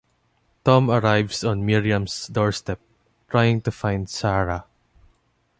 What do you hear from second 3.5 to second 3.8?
to